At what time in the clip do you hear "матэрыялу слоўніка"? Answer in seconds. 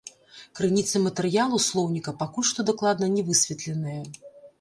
1.07-2.13